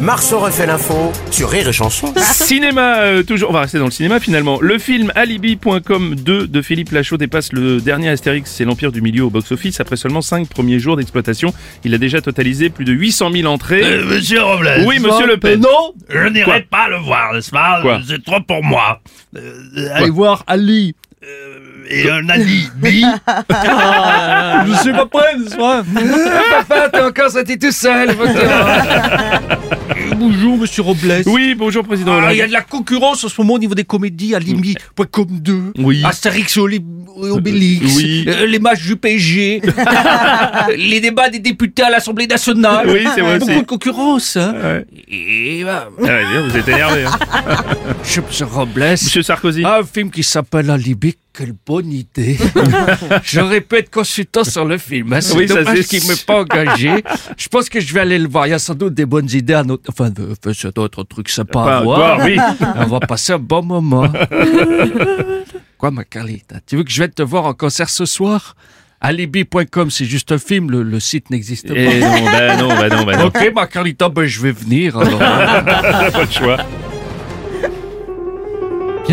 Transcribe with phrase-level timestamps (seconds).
[0.00, 2.12] Marceau refait l'info sur Rire et Chanson.
[2.16, 4.58] Cinéma, euh, toujours, on va rester dans le cinéma finalement.
[4.60, 9.24] Le film Alibi.com 2 de Philippe Lachaud dépasse le dernier Astérix et l'Empire du Milieu
[9.24, 9.80] au box-office.
[9.80, 11.54] Après seulement 5 premiers jours d'exploitation,
[11.84, 13.82] il a déjà totalisé plus de 800 000 entrées.
[13.84, 14.70] Euh, monsieur Robles.
[14.86, 15.52] Oui, monsieur Le Pen.
[15.64, 19.00] Euh, non, je n'irai pas le voir, n'est-ce pas Quoi C'est trop pour moi.
[19.36, 20.94] Euh, allez voir Ali.
[21.88, 23.04] et un alibi.
[24.66, 25.82] Je suis pas prêt, n'est-ce pas
[26.68, 28.10] Papa, t'es encore sorti tout seul.
[30.16, 31.22] Bonjour, monsieur Robles.
[31.26, 33.74] Oui, bonjour président Ah, il y a de la concurrence en ce moment au niveau
[33.74, 34.34] des comédies.
[34.34, 35.72] Alimi.com 2.
[35.78, 36.02] Oui.
[36.04, 36.60] Astérix et
[37.30, 37.96] Obélix.
[37.96, 38.24] Oui.
[38.28, 39.62] euh, les matchs du PSG.
[40.76, 42.88] les débats des députés à l'Assemblée nationale.
[42.88, 44.36] Oui, c'est vrai Beaucoup de concurrence.
[44.36, 44.54] Hein.
[44.62, 44.86] Ouais.
[45.08, 47.04] Et bah, Ah, ouais, vous êtes énervé.
[47.04, 47.18] Hein.
[48.02, 48.90] monsieur Robles.
[48.90, 49.64] Monsieur Sarkozy.
[49.64, 52.38] Un film qui s'appelle Alibi, quelle bonne idée.
[53.24, 55.12] J'aurais pu être consultant sur le film.
[55.12, 55.20] hein.
[55.20, 57.02] C'est Oui, dommage qu'il ne m'ait pas engagé.
[57.36, 58.46] Je pense que je vais aller le voir.
[58.46, 59.90] Il y a sans doute des bonnes idées à notre...
[59.90, 60.10] Enfin,
[60.54, 62.20] c'est d'autres trucs sympas Pas à voir.
[62.24, 62.36] oui.
[62.76, 64.06] On va passer un bon moment.
[65.78, 66.56] Quoi, ma Carlita?
[66.66, 68.54] Tu veux que je vienne te voir en concert ce soir?
[69.00, 71.74] Alibi.com, c'est juste un film, le, le site n'existe pas.
[71.74, 73.26] Et non, bah non, bah non, bah non.
[73.26, 74.96] Ok, ma Carlita, ben, je vais venir.
[74.96, 75.18] alors.
[76.12, 76.56] Pas de choix.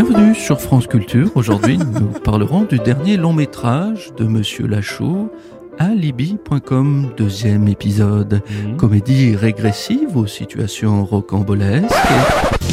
[0.03, 1.30] Bienvenue sur France Culture.
[1.35, 5.31] Aujourd'hui, nous parlerons du dernier long métrage de Monsieur Lachaud,
[5.77, 8.41] Alibi.com, deuxième épisode.
[8.77, 11.85] Comédie régressive aux situations rocambolesques.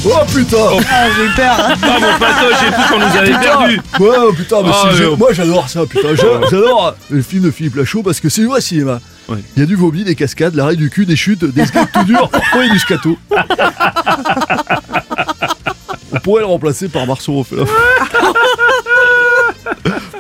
[0.07, 0.57] Oh putain
[0.91, 3.77] Ah, mon pato, j'ai cru qu'on nous avait perdu.
[4.01, 6.15] Ouais, oh, putain, mais Ah, c'est moi j'adore ça, putain.
[6.15, 9.01] J'a- J'adore le film de Philippe Lachaud parce que c'est du vrai cinéma.
[9.29, 9.37] Ouais.
[9.55, 12.05] Il y a du vomi, des cascades, l'arrêt du cul, des chutes, des skates tout
[12.05, 13.19] durs, parfois il y a du scato.
[16.29, 17.65] On pourrait le remplacer par Marceau la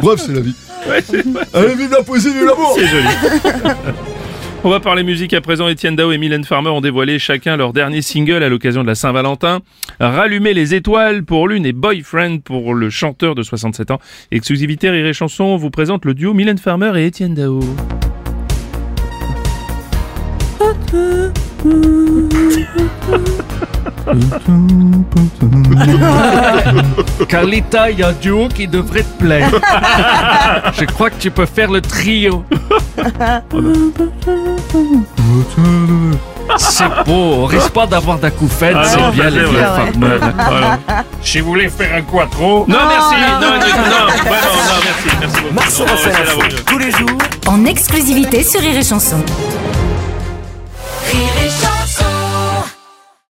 [0.01, 0.55] Bref, c'est la vie.
[0.89, 3.05] Ouais, c'est Allez, vive la poésie, vive l'amour c'est joli.
[4.65, 5.69] On va parler musique à présent.
[5.69, 8.95] Étienne Dao et Mylène Farmer ont dévoilé chacun leur dernier single à l'occasion de la
[8.95, 9.61] Saint-Valentin.
[10.01, 14.01] Rallumer les étoiles pour l'une et Boyfriend pour le chanteur de 67 ans.
[14.31, 17.61] Exclusivité Rire et Chanson vous présente le duo Mylène Farmer et Étienne Dao.
[27.29, 29.51] Carlita, il y a un duo qui devrait te plaire.
[30.79, 32.45] Je crois que tu peux faire le trio.
[36.57, 40.33] C'est beau, on risque pas d'avoir d'acouphènes, Ah c'est bien bah, les farmers.
[40.35, 40.79] Voilà.
[41.23, 43.15] Si vous voulez faire un quattro, Non, merci.
[43.15, 45.55] Non, non, non, non, Bah, non, non, merci, merci beaucoup.
[45.55, 49.23] Marceau refait tous les jours en exclusivité sur Rire et Chanson.